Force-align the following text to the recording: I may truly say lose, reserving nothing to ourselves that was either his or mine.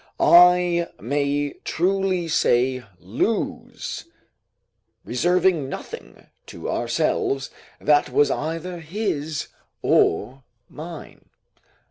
I 0.19 0.89
may 0.99 1.53
truly 1.63 2.27
say 2.27 2.83
lose, 2.99 4.05
reserving 5.05 5.69
nothing 5.69 6.25
to 6.47 6.71
ourselves 6.71 7.51
that 7.79 8.09
was 8.11 8.31
either 8.31 8.79
his 8.79 9.49
or 9.83 10.41
mine. 10.67 11.29